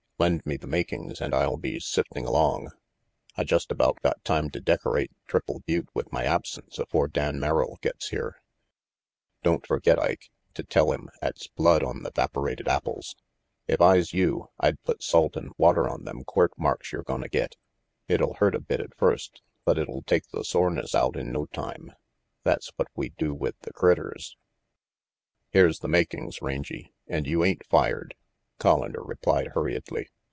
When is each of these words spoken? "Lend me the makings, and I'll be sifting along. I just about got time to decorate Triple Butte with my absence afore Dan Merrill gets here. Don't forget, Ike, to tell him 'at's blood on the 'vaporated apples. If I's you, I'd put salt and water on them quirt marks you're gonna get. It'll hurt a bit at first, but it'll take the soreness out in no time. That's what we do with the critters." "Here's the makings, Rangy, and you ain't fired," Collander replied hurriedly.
"Lend 0.21 0.45
me 0.45 0.55
the 0.55 0.67
makings, 0.67 1.19
and 1.19 1.33
I'll 1.33 1.57
be 1.57 1.79
sifting 1.79 2.27
along. 2.27 2.69
I 3.37 3.43
just 3.43 3.71
about 3.71 3.99
got 4.03 4.23
time 4.23 4.51
to 4.51 4.59
decorate 4.61 5.09
Triple 5.25 5.61
Butte 5.65 5.89
with 5.95 6.13
my 6.13 6.25
absence 6.25 6.77
afore 6.77 7.07
Dan 7.07 7.39
Merrill 7.39 7.79
gets 7.81 8.09
here. 8.09 8.39
Don't 9.41 9.65
forget, 9.65 9.97
Ike, 9.97 10.29
to 10.53 10.61
tell 10.61 10.91
him 10.91 11.09
'at's 11.23 11.47
blood 11.47 11.81
on 11.81 12.03
the 12.03 12.11
'vaporated 12.11 12.67
apples. 12.67 13.15
If 13.67 13.81
I's 13.81 14.13
you, 14.13 14.49
I'd 14.59 14.79
put 14.83 15.01
salt 15.01 15.35
and 15.35 15.53
water 15.57 15.89
on 15.89 16.03
them 16.03 16.23
quirt 16.23 16.51
marks 16.55 16.91
you're 16.91 17.01
gonna 17.01 17.27
get. 17.27 17.55
It'll 18.07 18.35
hurt 18.35 18.53
a 18.53 18.61
bit 18.61 18.79
at 18.79 18.93
first, 18.95 19.41
but 19.65 19.79
it'll 19.79 20.03
take 20.03 20.27
the 20.29 20.43
soreness 20.45 20.93
out 20.93 21.15
in 21.15 21.31
no 21.31 21.47
time. 21.47 21.93
That's 22.43 22.69
what 22.75 22.89
we 22.95 23.09
do 23.17 23.33
with 23.33 23.57
the 23.61 23.73
critters." 23.73 24.37
"Here's 25.49 25.79
the 25.79 25.87
makings, 25.87 26.43
Rangy, 26.43 26.93
and 27.07 27.25
you 27.25 27.43
ain't 27.43 27.65
fired," 27.65 28.13
Collander 28.59 29.01
replied 29.03 29.47
hurriedly. 29.55 30.07